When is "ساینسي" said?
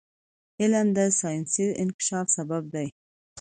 1.19-1.65